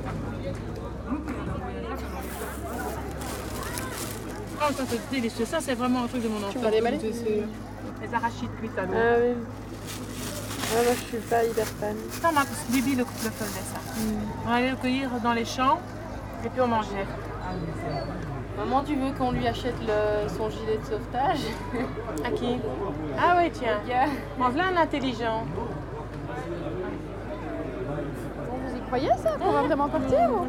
[4.56, 5.44] Oh, ça c'est délicieux.
[5.44, 6.60] Ça, c'est vraiment un truc de mon enfant.
[6.60, 8.92] vas déballer Les arachides cuites à l'eau.
[8.94, 9.34] Ah oui.
[10.76, 11.96] Ah, moi, je suis pas hyper fan.
[12.22, 13.80] Ça, ma Bibi le, le faisait ça.
[14.46, 15.78] On allait le cueillir dans les champs
[16.44, 17.06] et puis on mangeait.
[18.56, 21.40] Maman, tu veux qu'on lui achète le- son gilet de sauvetage?
[22.24, 22.56] À qui?
[23.18, 23.80] Ah oui, tiens.
[24.40, 25.44] En voilà un intelligent.
[28.48, 30.46] Vous y croyez ça qu'on va vraiment partir ou?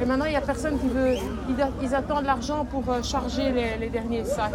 [0.00, 1.14] Et maintenant, il n'y a personne qui veut.
[1.48, 4.52] Ils, a- ils attendent l'argent pour euh, charger les, les derniers sacs.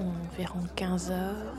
[0.00, 1.54] Environ 15 heures,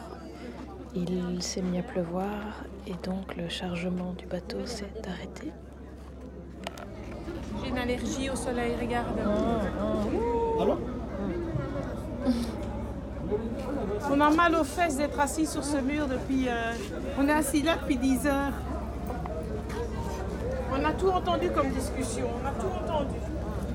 [0.96, 5.52] il s'est mis à pleuvoir et donc le chargement du bateau s'est arrêté.
[7.64, 9.08] J'ai une allergie au soleil, regarde.
[14.14, 16.48] On a mal aux fesses d'être assis sur ce mur depuis.
[16.50, 16.74] euh,
[17.20, 18.54] on est assis là depuis 10 heures.
[20.74, 22.28] On a tout entendu comme discussion.
[22.44, 23.16] On a tout entendu.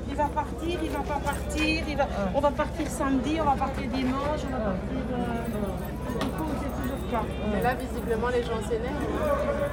[0.09, 1.83] Il va partir, il va pas partir.
[1.89, 2.07] Il va...
[2.35, 5.05] On va partir samedi, on va partir dimanche, on va partir.
[5.13, 7.25] euh, Du coup, c'est toujours pas.
[7.53, 9.66] Mais là, visiblement, les gens s'énervent.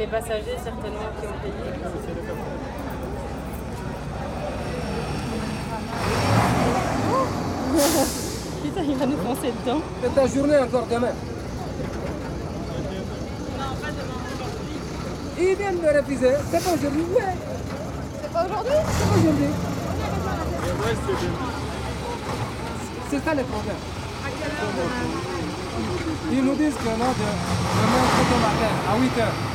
[0.00, 1.52] Les passagers, certainement, qui ont payé.
[8.62, 9.82] Putain, il va nous foncer dedans.
[10.02, 11.12] C'est ta journée encore demain.
[15.38, 16.32] Ils viennent de refuser.
[16.50, 17.02] C'est pas aujourd'hui.
[17.02, 17.36] Ouais,
[18.22, 18.72] C'est pas aujourd'hui?
[18.72, 19.50] C'est pas aujourd'hui.
[23.10, 23.76] C'est ça le problème.
[26.32, 27.12] Ils nous disent que non, de, demain
[28.16, 29.49] c'est au matin, à 8 heures.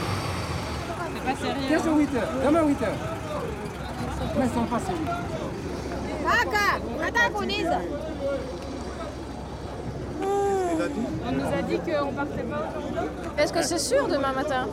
[1.69, 2.93] Qu'est-ce que 8 heures Demain 8 heures.
[4.39, 4.99] Mais sont pas sérieux.
[11.27, 13.09] On nous a dit qu'on partait pas aujourd'hui.
[13.37, 14.67] Est-ce que c'est sûr demain matin?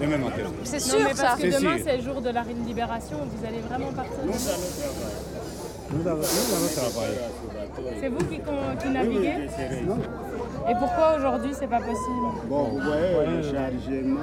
[0.00, 0.42] Demain matin.
[0.64, 3.16] C'est Non, sûr mais ça parce que C'est demain, c'est le jour de la libération.
[3.24, 4.14] Vous allez vraiment partir.
[4.26, 7.18] Nous avons, nous avons travaillé.
[8.00, 9.48] C'est vous qui, con- qui naviguez?
[10.68, 12.26] Et pourquoi aujourd'hui c'est pas possible?
[12.48, 14.20] Bon, vous voyez, le chargement.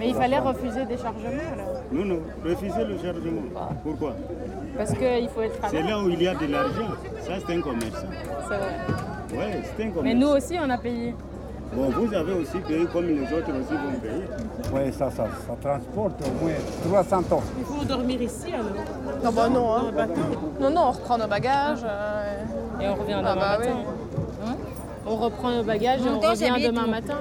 [0.00, 1.82] Mais il fallait refuser des chargements alors.
[1.92, 3.42] Non, non, refusez le chargement.
[3.84, 4.14] Pourquoi?
[4.76, 6.88] Parce qu'il faut être C'est là où il y a de l'argent.
[7.20, 8.02] Ça, c'est un commerce.
[8.48, 8.76] C'est vrai.
[9.32, 10.02] Oui, c'est un commerce.
[10.04, 11.14] Mais nous aussi on a payé.
[11.74, 14.24] Bon, vous avez aussi payé comme les autres aussi vont payer.
[14.72, 16.54] Oui, ça, ça, ça transporte au moins
[17.04, 17.38] 300 tonnes.
[17.58, 19.22] Il faut dormir ici alors.
[19.22, 19.76] Non, bah non.
[19.76, 19.92] Hein.
[20.60, 21.84] Non, non, on reprend nos bagages.
[21.84, 22.42] euh,
[22.80, 23.70] Et on revient Ah demain bah matin.
[23.76, 24.48] oui.
[24.48, 24.56] Hein?
[25.06, 27.18] On reprend nos bagages et on revient demain matin.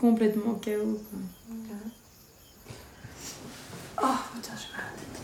[0.00, 0.98] Complètement KO.
[1.10, 1.18] quoi.
[4.02, 5.22] Oh putain, j'ai mal à la tête.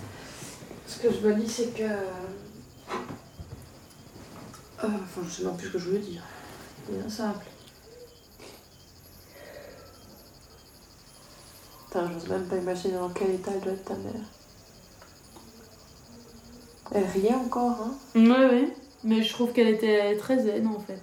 [0.87, 1.83] Ce que je me dis, c'est que.
[1.83, 2.11] Euh,
[4.79, 6.23] Enfin, je sais même plus ce que je voulais dire.
[6.87, 7.47] C'est bien simple.
[11.87, 14.13] Putain, j'ose même pas imaginer dans quel état elle doit être ta mère.
[16.93, 17.95] Elle riait encore, hein?
[18.15, 18.77] Ouais, ouais.
[19.03, 21.01] Mais je trouve qu'elle était très zen en fait.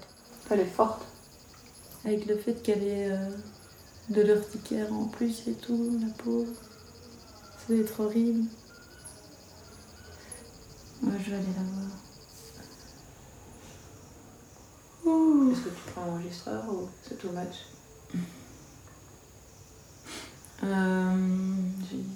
[0.51, 1.01] Elle est forte.
[2.05, 3.29] Avec le fait qu'elle ait euh,
[4.09, 6.51] de l'urticaire en plus et tout, la pauvre.
[7.57, 8.47] Ça doit être horrible.
[11.03, 11.89] Ouais, je vais aller la voir.
[15.51, 17.67] Est-ce que tu prends l'enregistreur ou c'est too much?
[20.63, 21.17] Euh.
[21.81, 22.07] J'hésite.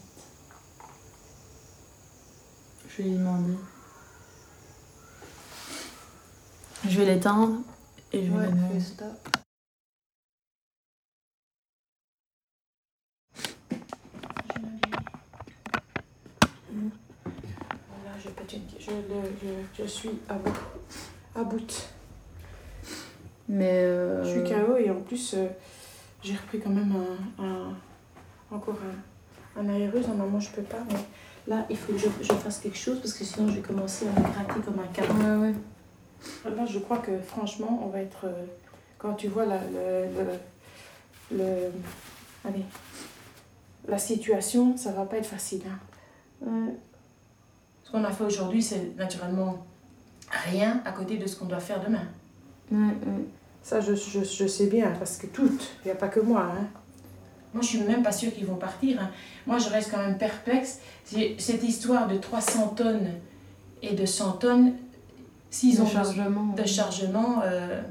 [2.87, 3.57] Je vais lui demander.
[6.87, 7.61] Je vais l'éteindre
[8.13, 8.81] et je vais lui demander.
[17.25, 18.29] Là, je,
[18.79, 19.31] je, le-
[19.75, 20.51] je- je suis à vos,
[21.35, 21.89] à bout.
[23.49, 23.71] Mais.
[23.83, 25.47] Euh, je suis KO et en plus, euh,
[26.23, 26.93] j'ai repris quand même
[27.39, 28.77] un, encore
[29.57, 30.07] un, un aéreuse.
[30.07, 30.99] Normalement, je peux pas, mais
[31.47, 34.05] là, il faut que je, je, fasse quelque chose parce que sinon, je vais commencer
[34.07, 35.41] à me gratter comme un canon.
[35.41, 36.51] Ouais, ouais.
[36.55, 38.25] Là, je crois que franchement, on va être.
[38.25, 38.45] Euh,
[38.97, 40.07] quand tu vois la, le,
[41.37, 41.71] le,
[42.43, 42.63] allez,
[43.87, 45.61] la situation, ça va pas être facile.
[45.67, 45.77] Hein.
[46.41, 49.65] Ce qu'on a fait aujourd'hui, c'est naturellement
[50.29, 52.03] rien à côté de ce qu'on doit faire demain.
[53.63, 56.41] Ça, je, je, je, sais bien, parce que toutes, il n'y a pas que moi.
[56.41, 56.67] Hein.
[57.53, 59.01] Moi, je suis même pas sûre qu'ils vont partir.
[59.01, 59.09] Hein.
[59.45, 60.79] Moi, je reste quand même perplexe.
[61.05, 63.09] Cette histoire de 300 tonnes
[63.81, 64.73] et de 100 tonnes,
[65.49, 67.81] s'ils ont chargement, de chargement, euh,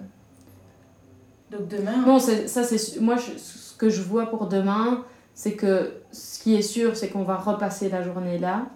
[1.50, 2.02] donc demain.
[2.04, 6.62] Bon, ça, c'est moi ce que je vois pour demain, c'est que ce qui est
[6.62, 8.66] sûr, c'est qu'on va repasser la journée là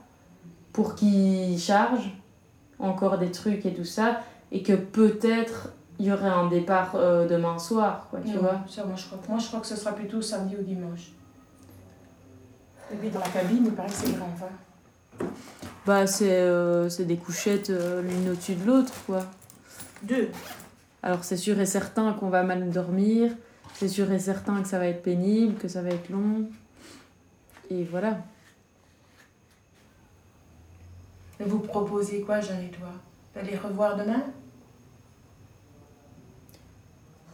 [0.72, 2.12] pour qu'ils chargent
[2.78, 4.20] encore des trucs et tout ça,
[4.52, 8.60] et que peut-être il y aurait un départ euh, demain soir, quoi, tu vois.
[8.68, 11.12] Ça, moi, je crois, moi, je crois que ce sera plutôt samedi ou dimanche.
[12.92, 15.26] Et puis dans la cabine, il paraît que c'est grand, hein.
[15.86, 19.26] Bah, c'est euh, des couchettes euh, l'une au-dessus de l'autre, quoi.
[20.02, 20.28] Deux.
[21.02, 23.32] Alors, c'est sûr et certain qu'on va mal dormir,
[23.74, 26.46] c'est sûr et certain que ça va être pénible, que ça va être long.
[27.70, 28.18] Et voilà.
[31.38, 32.88] Et vous proposez quoi, Jeanne et toi?
[33.34, 34.22] D'aller revoir demain?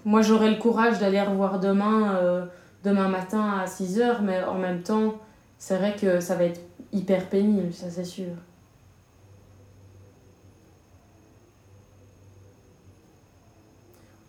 [0.04, 2.46] Moi, j'aurai le courage d'aller revoir demain, euh,
[2.84, 5.14] demain matin à 6 h mais en même temps,
[5.58, 6.60] c'est vrai que ça va être
[6.92, 8.32] hyper pénible, ça c'est sûr.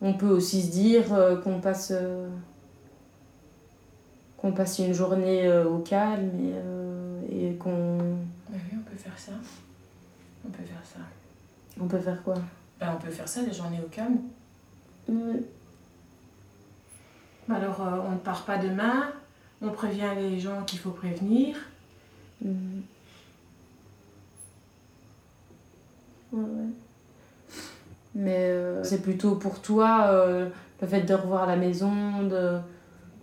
[0.02, 2.28] On peut aussi se dire euh, qu'on passe, euh,
[4.48, 6.32] qu'on passe une journée au calme
[7.30, 7.98] et, et qu'on...
[8.50, 9.34] oui, on peut faire ça.
[10.46, 11.00] On peut faire ça.
[11.80, 12.36] On peut faire quoi?
[12.80, 14.20] Ben, On peut faire ça, les journées au calme.
[15.10, 15.46] Oui.
[17.50, 19.12] Alors, euh, on ne part pas demain,
[19.62, 21.58] on prévient les gens qu'il faut prévenir.
[22.42, 22.80] Mm.
[26.32, 26.70] Ouais, ouais.
[28.16, 30.50] Mais euh, c'est plutôt pour toi euh,
[30.82, 32.58] le fait de revoir la maison, de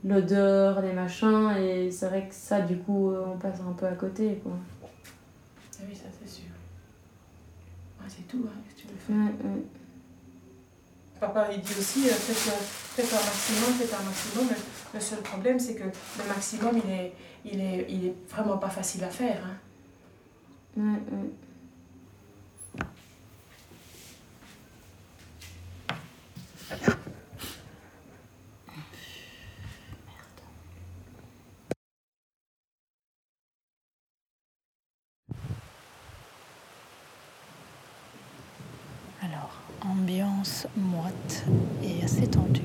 [0.05, 3.92] l'odeur, les machins, et c'est vrai que ça, du coup, on passe un peu à
[3.92, 4.52] côté, quoi.
[4.82, 6.50] Ah oui, ça c'est sûr.
[8.07, 9.32] c'est tout, hein, que tu veux faire.
[11.20, 14.48] Papa, il dit aussi, faites, un maximum, faites un maximum.
[14.92, 17.12] Le seul problème, c'est que le maximum, il est,
[17.44, 19.42] il est, il est vraiment pas facile à faire.
[20.78, 20.98] Hein.
[39.85, 41.45] Ambiance moite
[41.82, 42.62] et assez tendue.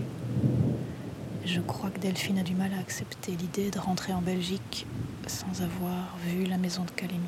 [1.45, 4.85] Je crois que Delphine a du mal à accepter l'idée de rentrer en Belgique
[5.27, 7.19] sans avoir vu la maison de Calémie.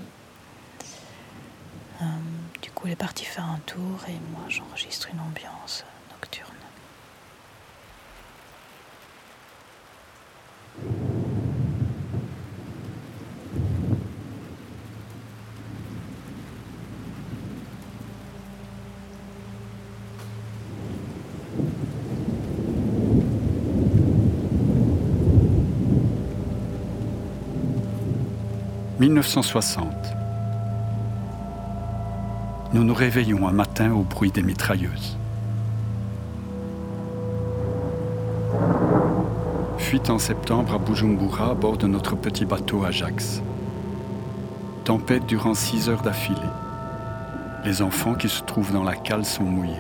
[2.02, 2.06] Euh,
[2.62, 5.86] du coup, elle est partie faire un tour et moi j'enregistre une ambiance
[29.12, 29.88] 1960.
[32.74, 35.18] Nous nous réveillons un matin au bruit des mitrailleuses.
[39.78, 43.42] Fuite en septembre à Bujumbura à bord de notre petit bateau Ajax.
[44.86, 46.40] Tempête durant six heures d'affilée.
[47.66, 49.76] Les enfants qui se trouvent dans la cale sont mouillés.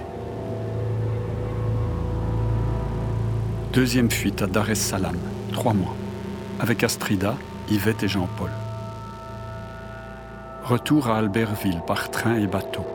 [3.71, 5.15] Deuxième fuite à Dar es Salaam,
[5.53, 5.95] trois mois,
[6.59, 7.36] avec Astrida,
[7.69, 8.51] Yvette et Jean-Paul.
[10.72, 12.86] Retour à Albertville par train et bateau.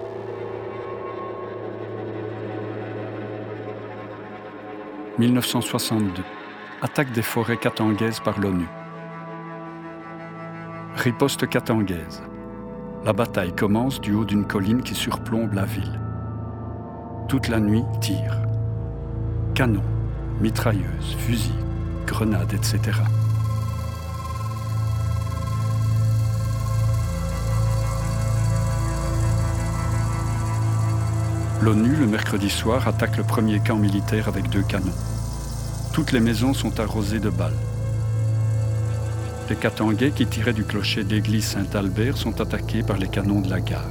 [5.18, 6.22] «1962.
[6.80, 8.66] Attaque des forêts katangaises par l'ONU.
[10.94, 12.22] Riposte katangaise.
[13.04, 16.00] La bataille commence du haut d'une colline qui surplombe la ville.
[17.28, 18.40] Toute la nuit, tir.
[19.54, 19.82] Canons,
[20.40, 21.52] mitrailleuses, fusils,
[22.06, 23.02] grenades, etc.
[31.62, 34.92] L'ONU, le mercredi soir, attaque le premier camp militaire avec deux canons.
[35.92, 37.56] Toutes les maisons sont arrosées de balles.
[39.48, 43.60] Les Katangais qui tiraient du clocher d'église Saint-Albert sont attaqués par les canons de la
[43.60, 43.82] gare.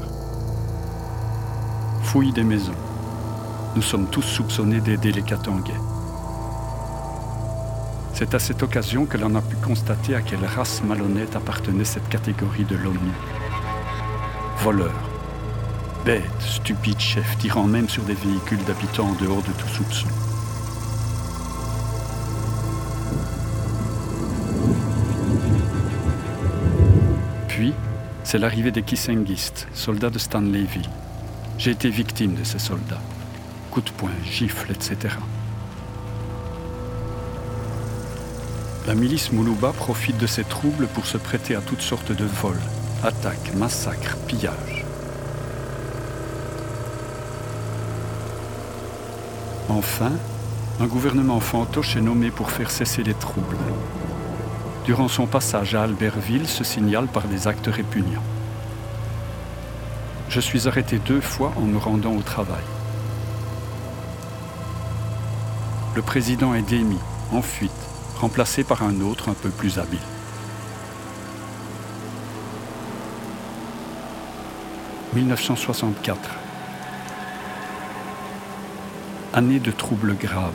[2.03, 2.75] Fouille des maisons,
[3.75, 5.73] nous sommes tous soupçonnés d'aider les Katangais.
[8.13, 12.07] C'est à cette occasion que l'on a pu constater à quelle race malhonnête appartenait cette
[12.09, 13.11] catégorie de l'ONU.
[14.59, 15.04] Voleurs,
[16.05, 20.07] bêtes, stupides chefs tirant même sur des véhicules d'habitants en dehors de tout soupçon.
[27.47, 27.73] Puis,
[28.23, 30.89] c'est l'arrivée des Kissengistes, soldats de Stanleyville.
[31.57, 33.01] J'ai été victime de ces soldats.
[33.71, 35.15] Coups de poing, gifles, etc.
[38.85, 42.61] La milice Moulouba profite de ces troubles pour se prêter à toutes sortes de vols,
[43.03, 44.74] attaques, massacres, pillages.
[49.69, 50.11] Enfin,
[50.79, 53.57] un gouvernement fantoche est nommé pour faire cesser les troubles.
[54.85, 58.21] Durant son passage à Albertville, se signale par des actes répugnants.
[60.29, 62.63] Je suis arrêté deux fois en me rendant au travail.
[65.95, 66.99] Le président est démis,
[67.31, 67.71] en fuite,
[68.19, 69.99] remplacé par un autre un peu plus habile.
[75.15, 76.44] «1964.
[79.35, 80.53] Année de troubles graves.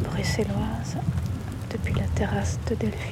[0.00, 0.96] bruxelloise
[1.70, 3.11] depuis la terrasse de Delphine.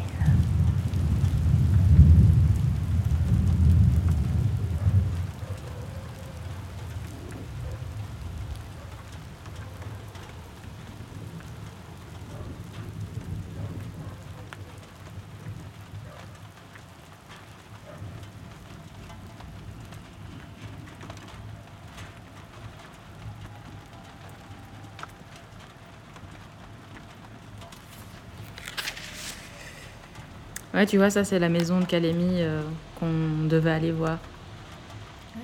[30.80, 32.62] Ouais, tu vois, ça, c'est la maison de Calémie euh,
[32.98, 34.16] qu'on devait aller voir.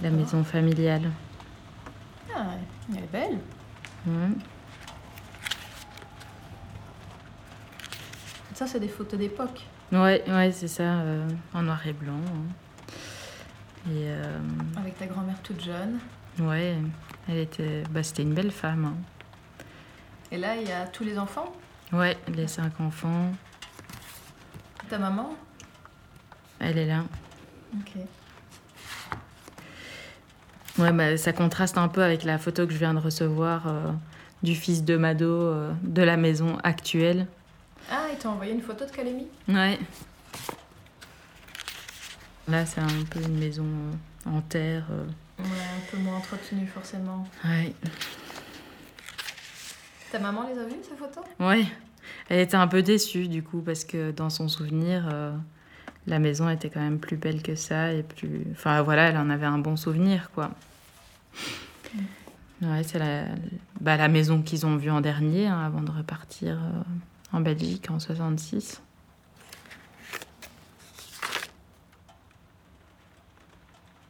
[0.03, 1.11] La maison familiale.
[2.35, 2.53] Ah,
[2.91, 3.39] elle est belle.
[4.07, 4.29] Ouais.
[8.55, 9.61] Ça, c'est des photos d'époque.
[9.93, 12.15] Ouais, ouais, c'est ça, euh, en noir et blanc.
[12.15, 12.93] hein.
[13.91, 14.39] Et euh,
[14.79, 15.99] Avec ta grand-mère toute jeune.
[16.41, 16.77] ouais,
[17.29, 18.87] elle était, bah, c'était une belle femme.
[18.87, 19.65] hein.
[20.33, 21.53] Et là, il y a tous les enfants?
[21.93, 23.33] Ouais, les cinq enfants,
[24.89, 25.35] Ta maman.
[26.61, 27.05] elle est là.
[27.75, 27.93] Ok.
[30.79, 33.93] Ouais, bah, ça contraste un peu avec la photo que je viens de recevoir euh,
[34.43, 37.27] du fils de Mado euh, de la maison actuelle.
[37.91, 39.79] Ah, il t'a envoyé une photo de Calémie Ouais.
[42.49, 44.85] Là, c'est un peu une maison euh, en terre.
[45.39, 47.27] Ouais, un peu moins entretenue, forcément.
[47.45, 47.75] Ouais.
[50.13, 51.25] Ta maman les a vues, ces photos?
[51.41, 51.67] Ouais.
[52.29, 55.33] Elle était un peu déçue, du coup, parce que dans son souvenir, euh,
[56.07, 58.45] la maison était quand même plus belle que ça et plus.
[58.53, 60.51] Enfin, voilà, elle en avait un bon souvenir, quoi.
[62.63, 63.27] Ouais, c'est la,
[63.81, 67.91] bah, la maison qu'ils ont vue en dernier, hein, avant de repartir euh, en Belgique
[67.91, 68.81] en 66.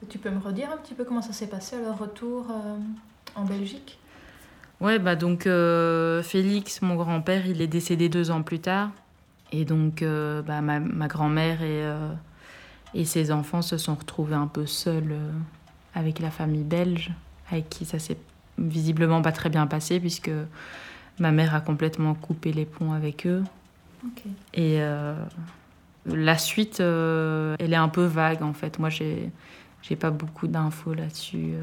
[0.02, 2.46] Et Tu peux me redire un petit peu comment ça s'est passé à leur retour
[2.50, 2.78] euh,
[3.34, 3.98] en Belgique?
[4.80, 8.90] Ouais, bah donc euh, Félix, mon grand-père, il est décédé deux ans plus tard.
[9.52, 12.12] Et donc euh, bah, ma, ma grand-mère et, euh,
[12.94, 15.16] et ses enfants se sont retrouvés un peu seuls
[15.94, 17.10] avec la famille belge,
[17.50, 18.18] avec qui ça s'est
[18.58, 20.30] visiblement pas très bien passé, puisque
[21.18, 23.42] ma mère a complètement coupé les ponts avec eux.
[24.52, 24.78] Et
[26.06, 28.78] la suite, elle est un peu vague en fait.
[28.78, 29.30] Moi, j'ai
[29.82, 31.54] j'ai pas beaucoup d'infos là-dessus,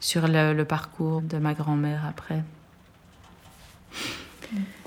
[0.00, 2.42] sur le, le parcours de ma grand-mère après.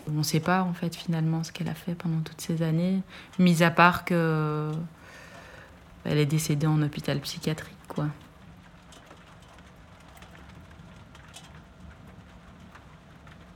[0.07, 3.01] On ne sait pas en fait finalement ce qu'elle a fait pendant toutes ces années,
[3.37, 4.71] mis à part que
[6.03, 8.07] elle est décédée en hôpital psychiatrique quoi.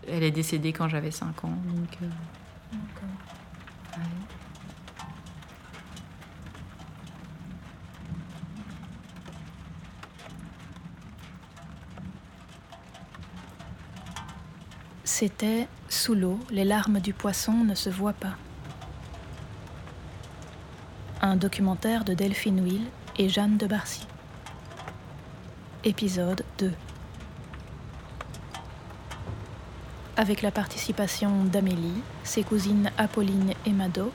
[0.08, 1.98] Elle est décédée quand j'avais 5 ans, donc.
[2.04, 2.06] euh,
[3.98, 4.04] ouais.
[15.18, 18.36] C'était Sous l'eau, les larmes du poisson ne se voient pas.
[21.22, 22.82] Un documentaire de Delphine Will
[23.18, 24.06] et Jeanne de Barcy.
[25.86, 26.74] Épisode 2.
[30.18, 34.12] Avec la participation d'Amélie, ses cousines Apolline et Mado,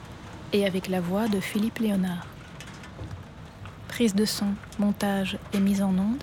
[0.52, 2.26] et avec la voix de Philippe Léonard.
[3.88, 6.22] Prise de son, montage et mise en onde,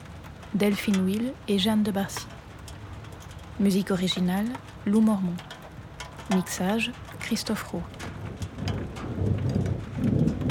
[0.53, 2.27] Delphine Will et Jeanne de Barcy.
[3.59, 4.45] Musique originale,
[4.85, 5.33] Lou Mormont.
[6.35, 7.81] Mixage, Christophe Roux.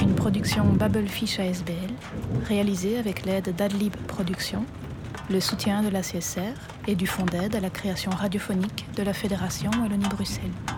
[0.01, 1.93] Une production Babelfish ASBL,
[2.49, 4.65] réalisée avec l'aide d'Adlib Productions,
[5.29, 6.53] le soutien de la CSR
[6.87, 10.76] et du Fonds d'aide à la création radiophonique de la Fédération Wallonie-Bruxelles.